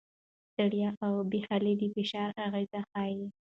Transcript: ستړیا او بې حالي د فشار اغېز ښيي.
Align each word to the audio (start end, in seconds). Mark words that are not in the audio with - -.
ستړیا 0.51 0.89
او 1.05 1.13
بې 1.31 1.39
حالي 1.47 1.73
د 1.81 1.83
فشار 1.95 2.29
اغېز 2.47 2.71
ښيي. 2.91 3.25